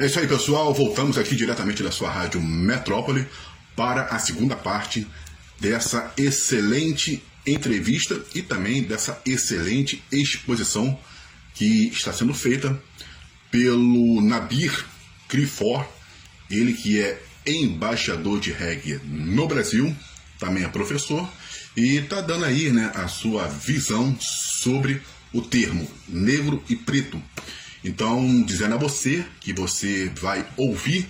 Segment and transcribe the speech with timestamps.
[0.00, 0.72] É isso aí, pessoal.
[0.72, 3.26] Voltamos aqui diretamente da sua rádio Metrópole
[3.76, 5.06] para a segunda parte
[5.60, 10.98] dessa excelente entrevista e também dessa excelente exposição
[11.54, 12.82] que está sendo feita
[13.50, 14.86] pelo Nabir
[15.28, 15.86] Crifor,
[16.50, 19.94] ele que é embaixador de reggae no Brasil,
[20.38, 21.28] também é professor
[21.76, 27.22] e está dando aí né, a sua visão sobre o termo negro e preto.
[27.84, 31.08] Então, dizendo a você que você vai ouvir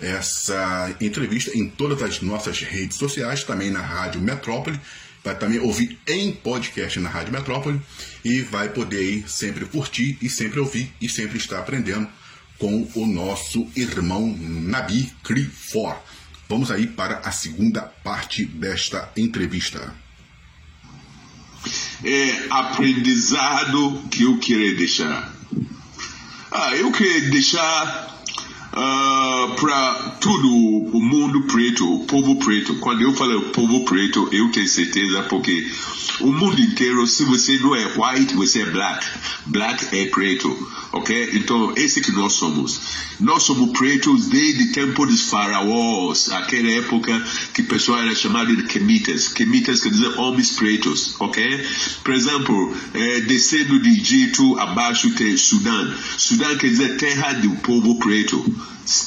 [0.00, 4.80] essa entrevista em todas as nossas redes sociais, também na Rádio Metrópole,
[5.22, 7.80] vai também ouvir em podcast na Rádio Metrópole
[8.24, 12.08] e vai poder aí sempre curtir e sempre ouvir e sempre estar aprendendo
[12.58, 15.96] com o nosso irmão Nabi Crifor.
[16.48, 19.94] Vamos aí para a segunda parte desta entrevista.
[22.02, 25.39] É aprendizado que eu queria deixar.
[26.52, 28.19] Ah, eu queria deixar
[28.72, 30.48] uh, ah, para todo
[30.92, 32.76] o mundo preto, o povo preto.
[32.76, 35.66] Quando eu falo povo preto, eu tenho certeza porque
[36.20, 39.06] o mundo inteiro, se você não é white, você é black.
[39.46, 41.30] Black é preto, ok?
[41.34, 42.80] Então, esse que nós somos.
[43.18, 48.54] Nós somos pretos desde o tempo dos faraós, aquela época que o pessoal era chamado
[48.54, 49.28] de quemitas.
[49.28, 51.66] Quemitas quer dizer homens pretos, ok?
[52.02, 55.94] Por exemplo, é, descendo de Egito, abaixo tem Sudão.
[56.16, 58.59] Sudão quer dizer terra do povo preto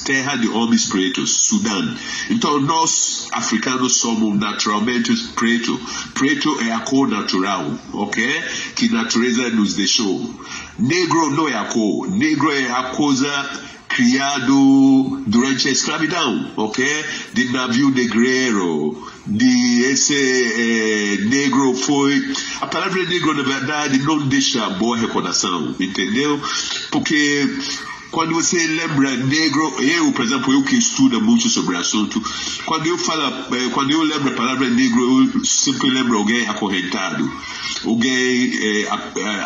[0.04, 1.94] terra de homens pretos, Sudão.
[2.30, 5.78] Então nós africanos somos naturalmente preto.
[6.14, 8.42] Preto é a cor natural, ok?
[8.74, 10.40] Que natureza nos deixou.
[10.78, 12.10] Negro não é a cor.
[12.10, 16.84] Negro é a coisa criado durante a escravidão, ok?
[17.32, 22.32] De navio negreiro, de esse eh, negro foi.
[22.60, 26.40] A palavra negro, na verdade, não deixa boa recordação, entendeu?
[26.90, 27.48] Porque
[28.14, 32.22] quando você lembra negro, eu, por exemplo, eu que estudo muito sobre o assunto,
[32.64, 33.24] quando eu falo,
[33.56, 37.28] eh, quando eu lembro a palavra negro, eu sempre lembro alguém acorrentado,
[37.84, 38.88] alguém é,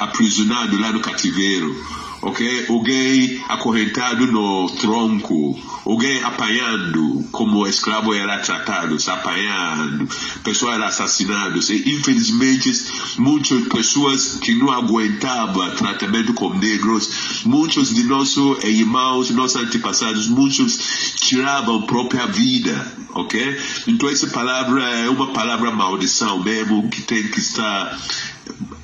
[0.01, 1.75] aprisionado lá no cativeiro
[2.23, 2.67] ok?
[2.69, 10.09] Alguém acorrentado no tronco, alguém apanhando, como o escravo era tratado, apanhando,
[10.43, 11.71] pessoas eram assassinadas.
[11.71, 12.71] Infelizmente,
[13.19, 21.15] muitas pessoas que não aguentavam tratamento como negros, muitos de nossos irmãos, nossos antepassados, muitos
[21.17, 23.59] tiravam própria vida, ok?
[23.87, 27.99] Então essa palavra é uma palavra maldição mesmo que tem que estar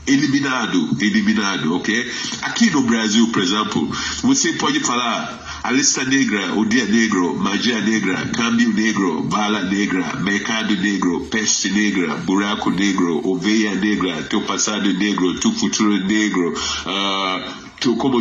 [0.07, 2.13] eliminado, eliminado, ok?
[2.43, 3.91] Aqui no Brasil, por exemplo,
[4.23, 10.17] você pode falar a lista negra, o dia negro, magia negra, câmbio negro, bala negra,
[10.17, 17.65] mercado negro, peste negra, buraco negro, oveia negra, teu passado negro, teu futuro negro, uh,
[17.97, 18.21] como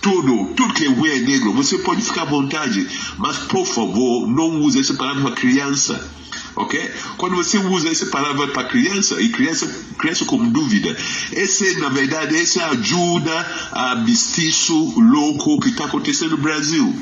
[0.00, 2.86] tudo, tudo que é é negro, você pode ficar à vontade,
[3.18, 6.10] mas por favor, não use essa palavra criança
[6.56, 6.90] ok?
[7.16, 9.66] Quando você usa essa palavra para criança e criança
[9.98, 10.96] cresce com dúvida,
[11.32, 16.94] esse na verdade essa ajuda a mestiço louco que está acontecendo no Brasil.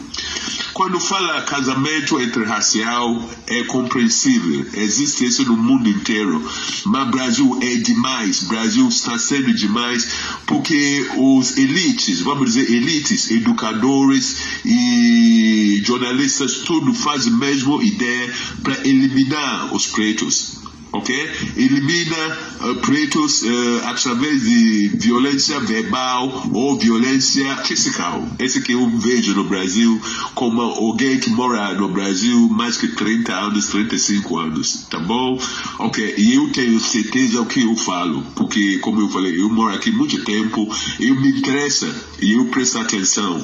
[0.73, 6.43] Quando fala casamento interracial, é compreensível, existe isso no mundo inteiro,
[6.87, 10.09] mas Brasil é demais, Brasil está sendo demais
[10.47, 18.33] porque os elites, vamos dizer elites, educadores e jornalistas, tudo fazem a mesma ideia
[18.63, 19.40] para eliminar
[19.73, 20.61] os pretos
[20.93, 21.15] ok?
[21.57, 28.21] Elimina uh, uh, através de violência verbal ou violência física.
[28.39, 30.01] Esse que eu vejo no Brasil
[30.35, 35.41] como alguém que mora no Brasil mais que 30 anos, 35 anos, tá bom?
[35.79, 39.75] Ok, e eu tenho certeza o que eu falo, porque como eu falei, eu moro
[39.75, 40.69] aqui muito tempo,
[40.99, 41.87] eu me interessa
[42.21, 43.43] e eu presto atenção.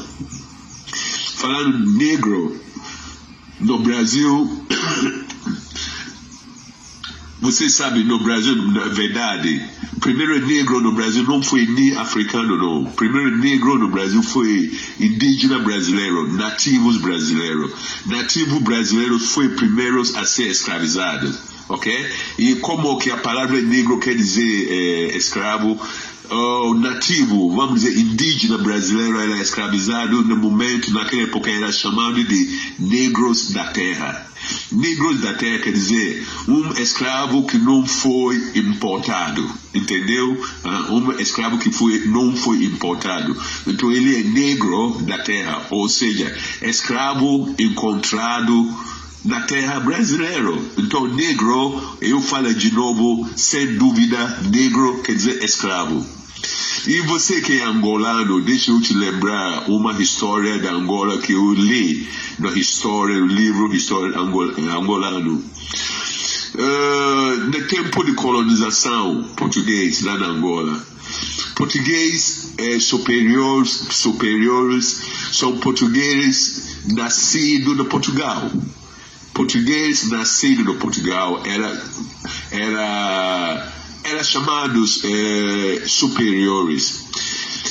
[1.36, 2.56] Falando negro,
[3.60, 4.66] no Brasil
[7.40, 9.62] Você sabe, no Brasil, na verdade,
[10.00, 12.90] primeiro negro no Brasil não foi nem africano, não.
[12.92, 17.72] Primeiro negro no Brasil foi indígena brasileiro, nativos brasileiros.
[18.06, 21.38] Nativos brasileiros foi primeiros a ser escravizados,
[21.68, 21.92] ok?
[22.38, 25.78] E como que a palavra negro quer dizer é, escravo,
[26.30, 32.74] o nativo, vamos dizer, indígena brasileiro era escravizado no momento, naquela época era chamado de
[32.78, 34.26] negros da terra.
[34.72, 40.42] Negros da terra quer dizer um escravo que não foi importado, entendeu?
[40.64, 43.36] Ah, um escravo que foi, não foi importado.
[43.66, 48.74] Então ele é negro da terra, ou seja, escravo encontrado
[49.24, 50.52] na terra brasileira.
[50.78, 56.06] Então, negro, eu falo de novo, sem dúvida, negro quer dizer escravo.
[56.86, 61.52] E você que é angolano, deixa eu te lembrar uma história da Angola que eu
[61.52, 65.44] li na história, no livro História Angolano.
[66.54, 70.80] Uh, no tempo de colonização português lá na Angola,
[71.54, 75.02] português eh, superiores, superiores
[75.32, 78.50] são portugueses nascidos no Portugal.
[79.34, 81.84] Português nascido no Portugal era,
[82.50, 83.72] era,
[84.04, 87.04] era chamados eh, superiores.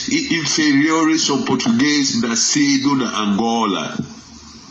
[0.09, 3.97] E inferiores são portugueses nascidos na Angola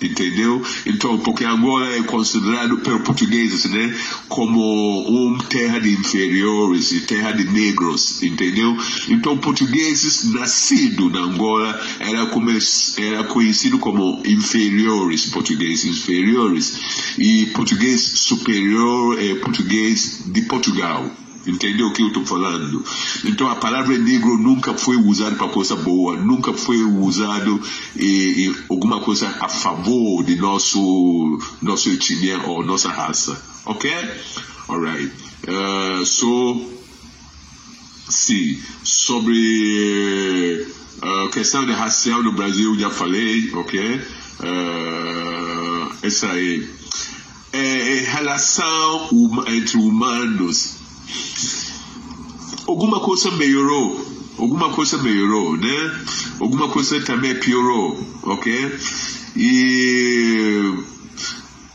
[0.05, 0.62] entendeu?
[0.87, 3.95] Então, porque Angola é considerado pelos portugueses, né,
[4.29, 8.77] como uma terra de inferiores terra de negros, entendeu?
[9.09, 18.01] Então, portugueses nascidos na Angola era, como, era conhecido como inferiores, portugueses inferiores, e português
[18.01, 21.24] superior é português de Portugal.
[21.46, 22.82] Entendeu o que eu estou falando?
[23.25, 27.61] Então a palavra negro nunca foi usada para coisa boa, nunca foi usado
[27.96, 33.91] em, em alguma coisa a favor de nosso nosso etnia ou nossa raça, ok?
[34.69, 35.12] Alright.
[35.46, 36.73] Uh, so,
[38.08, 40.67] sim, sobre
[41.02, 44.00] a uh, questão de racial no Brasil já falei, ok?
[44.41, 46.69] Uh, essa aí.
[47.52, 49.08] É, relação
[49.46, 50.83] entre humanos
[52.67, 54.05] alguma coisa melhorou,
[54.39, 56.01] alguma coisa melhorou, né?
[56.41, 58.79] Alguma coisa também piorou, ok?
[59.37, 60.73] E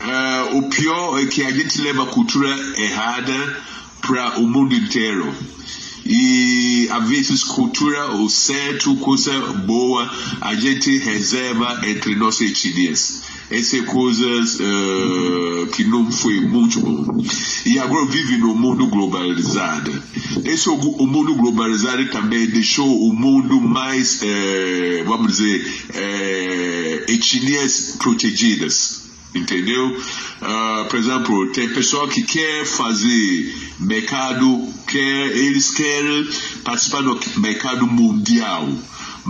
[0.00, 2.48] uh, o pior é que a gente leva a cultura
[2.78, 3.62] errada
[4.00, 5.34] para o mundo inteiro.
[6.04, 6.59] E
[6.90, 9.32] às vezes cultura, o certo, coisa
[9.66, 10.10] boa,
[10.40, 17.20] a gente reserva entre nossas etnias essas coisas uh, que não foi muito bom.
[17.66, 20.02] E agora vive no mundo globalizado.
[20.44, 28.99] Esse o mundo globalizado também deixou o mundo mais, uh, vamos dizer, uh, etnias protegidas.
[29.34, 29.86] Entendeu?
[29.86, 36.28] Uh, por exemplo, tem pessoal que quer fazer mercado, quer, eles querem
[36.64, 38.68] participar do mercado mundial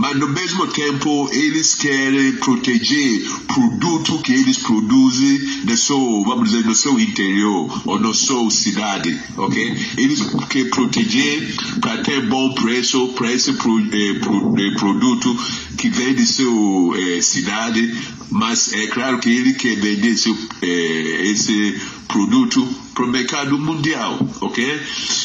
[0.01, 6.65] mas no mesmo tempo eles querem proteger produto que eles produzem no seu, vamos dizer,
[6.65, 9.77] no seu interior ou na sua cidade, ok?
[9.99, 15.39] Eles querem proteger para ter bom preço para esse pro, eh, pro, eh, produto
[15.77, 17.95] que vem de sua eh, cidade,
[18.31, 24.19] mas é claro que ele quer vender seu, eh, esse produto para o mercado mundial,
[24.41, 24.81] ok?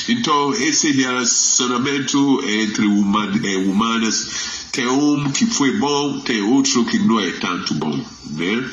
[0.10, 7.20] Então, esse relacionamento entre eh, humanas tem um que foi bom, tem outro que não
[7.20, 7.98] é tanto bom,
[8.32, 8.70] né?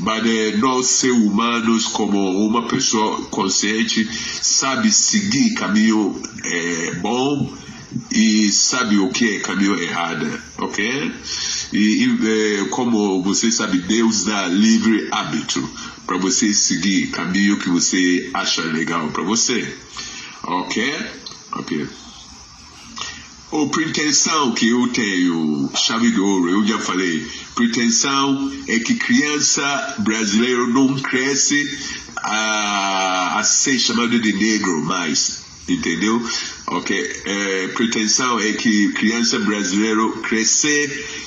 [0.00, 4.08] Mas eh, nós, seres humanos, como uma pessoa consciente,
[4.42, 7.54] sabe seguir caminho eh, bom
[8.10, 10.26] e sabe o que é caminho errado,
[10.58, 11.12] ok?
[11.76, 15.62] E, e eh, como você sabe, Deus dá livre hábito
[16.06, 19.76] para você seguir caminho que você acha legal para você,
[20.42, 20.94] ok?
[21.52, 21.86] Ok.
[23.50, 27.26] Ou pretensão que eu tenho, chave de ouro, eu já falei.
[27.54, 31.78] Pretensão é que criança brasileira não cresce
[32.16, 35.44] a, a ser chamado de negro mais.
[35.68, 36.24] Entendeu?
[36.68, 37.22] Ok.
[37.24, 41.26] É, pretensão é que criança brasileira crescer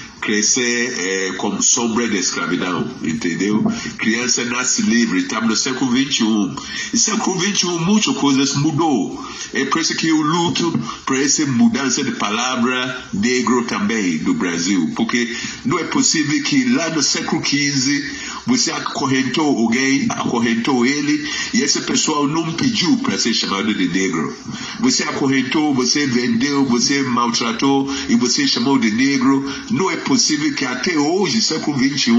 [0.21, 3.63] crescer é, como sombra da escravidão, entendeu?
[3.97, 6.55] Criança nasce livre, estamos no século XXI.
[6.93, 9.23] E século XXI muitas coisas mudou.
[9.53, 14.91] É por isso que eu luto por essa mudança de palavra negro também no Brasil,
[14.95, 15.35] porque
[15.65, 21.81] não é possível que lá no século XV você acorrentou alguém, acorrentou ele, e esse
[21.81, 24.35] pessoal não pediu para ser chamado de negro.
[24.79, 29.43] Você acorrentou, você vendeu, você maltratou e você chamou de negro.
[29.69, 30.10] Não é possível
[30.55, 32.11] que até hoje, século XXI,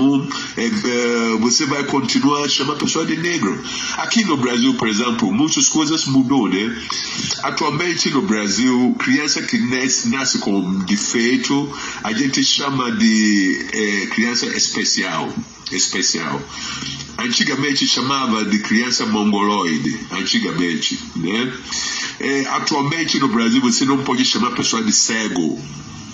[0.57, 3.63] é, é, você vai continuar a chamar a pessoa de negro.
[3.99, 6.77] Aqui no Brasil, por exemplo, muitas coisas mudou, né?
[7.43, 11.71] Atualmente no Brasil, criança que nasce, nasce com defeito,
[12.03, 15.33] a gente chama de é, criança especial
[15.77, 16.41] especial.
[17.19, 21.53] Antigamente chamava de criança mongoloide, antigamente, né?
[22.19, 25.61] É, atualmente no Brasil você não pode chamar a pessoa de cego,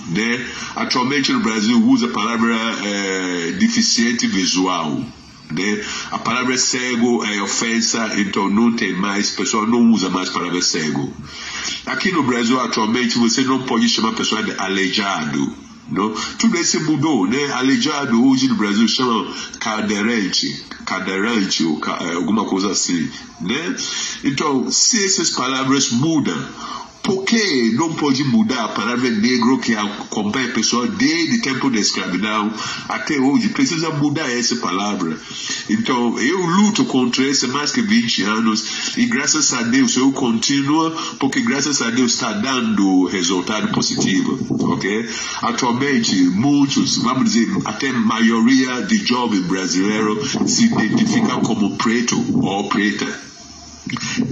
[0.09, 0.45] né?
[0.75, 5.03] Atualmente no Brasil usa a palavra é, deficiente visual,
[5.51, 5.85] né?
[6.11, 10.61] A palavra cego é ofensa, então não tem mais, pessoal não usa mais a palavra
[10.61, 11.13] cego.
[11.85, 16.13] Aqui no Brasil atualmente você não pode chamar a pessoa de aleijado, Não?
[16.37, 17.51] Tudo isso mudou, né?
[17.53, 23.09] Aleijado hoje no Brasil chama cadeirante, cadeirante ou é, alguma coisa assim,
[23.41, 23.75] né?
[24.23, 26.37] Então, se essas palavras mudam,
[27.03, 31.69] por que não pode mudar a palavra negro que acompanha a pessoa desde o tempo
[31.69, 32.53] da escravidão
[32.87, 33.49] até hoje?
[33.49, 35.17] Precisa mudar essa palavra.
[35.69, 40.91] Então, eu luto contra isso mais que 20 anos e graças a Deus eu continuo,
[41.19, 45.09] porque graças a Deus está dando resultado positivo, ok?
[45.41, 52.67] Atualmente, muitos, vamos dizer, até a maioria de jovens brasileiros se identificam como preto ou
[52.69, 53.28] preta.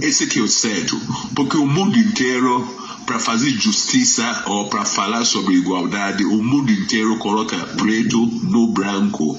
[0.00, 1.00] Esse que é o certo,
[1.34, 7.16] porque o mundo inteiro, para fazer justiça ou para falar sobre igualdade, o mundo inteiro
[7.18, 9.38] coloca preto no branco.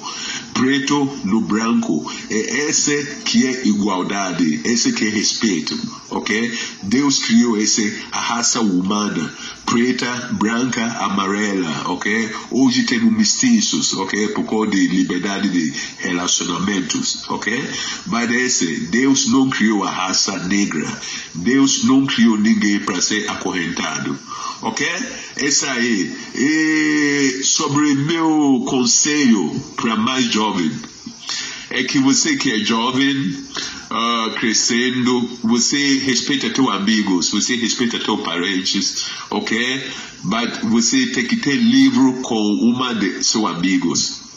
[0.54, 2.12] Preto no branco.
[2.30, 6.52] É esse que é igualdade, esse que é respeito, ok?
[6.84, 9.34] Deus criou esse, a raça humana
[9.70, 12.30] preta, branca, amarela, ok?
[12.50, 14.30] Hoje temos mestiços, ok?
[14.30, 17.64] Por causa de liberdade de relacionamentos, ok?
[18.08, 20.86] Mas esse, Deus não criou a raça negra.
[21.36, 24.18] Deus não criou ninguém para ser acorrentado,
[24.62, 24.88] ok?
[25.38, 26.16] Essa aí.
[26.36, 30.72] E sobre meu conselho para mais jovem
[31.70, 33.16] é que você que é jovem,
[33.92, 39.84] uh, crescendo, você respeita teus amigos, você respeita teus parentes, ok?
[40.24, 44.29] Mas você tem que ter livro com uma de seus amigos,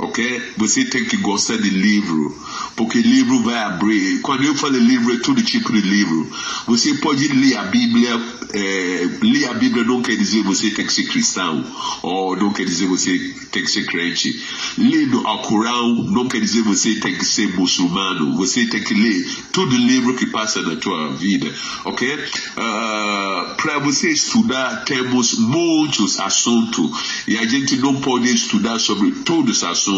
[0.00, 0.52] ok?
[0.56, 2.36] Você tem que gostar de livro,
[2.76, 4.20] porque livro vai abrir.
[4.20, 6.30] Quando eu falo livro, é todo tipo de livro.
[6.66, 8.18] Você pode ler a Bíblia
[8.52, 11.64] é, ler a Bíblia não quer dizer você tem que ser cristão,
[12.02, 13.18] ou não quer dizer você
[13.50, 14.42] tem que ser crente.
[14.76, 18.36] Ler o Alcorão não quer dizer você tem que ser muçulmano.
[18.36, 21.52] Você tem que ler todo livro que passa na tua vida,
[21.84, 22.14] ok?
[22.14, 22.20] Uh,
[22.56, 26.90] ah, Para você estudar, temos muitos assuntos
[27.26, 29.89] e a gente não pode estudar sobre todos os assuntos.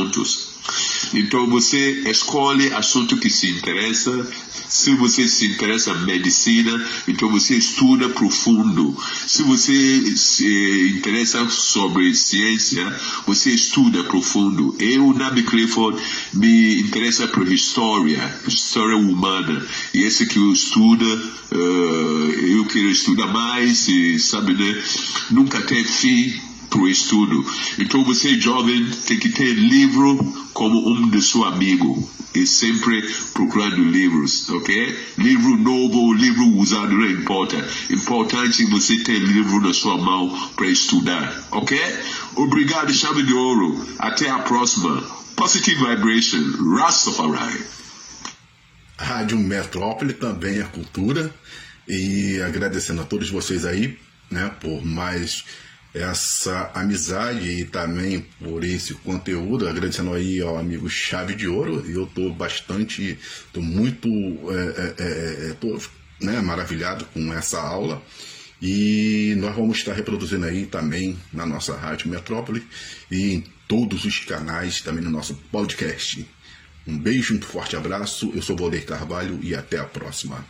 [1.14, 4.26] Então você escolhe assunto que se interessa.
[4.68, 8.96] Se você se interessa em medicina, então você estuda profundo.
[9.26, 14.74] Se você se interessa sobre ciência, você estuda profundo.
[14.78, 16.00] Eu, Nabi Clifford,
[16.32, 19.66] me interessa por história, história humana.
[19.92, 24.82] E esse que eu estudo, uh, eu quero estudar mais e, sabe, né?
[25.30, 27.44] Nunca tem fim para o estudo.
[27.78, 30.16] Então você jovem tem que ter livro
[30.54, 33.02] como um de seu amigo e sempre
[33.34, 34.98] procurando livros, ok?
[35.18, 37.56] Livro novo, livro usado não importa.
[37.90, 41.78] Importante você ter livro na sua mão para estudar, ok?
[42.36, 43.86] Obrigado, chave de ouro.
[43.98, 45.02] Até a próxima.
[45.36, 47.64] Positive Vibration, Rastafari.
[48.96, 51.34] Rádio Metrópole também é cultura
[51.88, 53.98] e agradecendo a todos vocês aí,
[54.30, 55.44] né, por mais
[55.94, 62.04] essa amizade e também por esse conteúdo, agradecendo aí ao amigo Chave de Ouro, eu
[62.04, 65.78] estou bastante, estou muito é, é, é, é, tô,
[66.20, 68.02] né, maravilhado com essa aula
[68.60, 72.66] e nós vamos estar reproduzindo aí também na nossa Rádio Metrópole
[73.10, 76.26] e em todos os canais, também no nosso podcast.
[76.86, 80.44] Um beijo, um forte abraço, eu sou Valdeir Carvalho e até a próxima.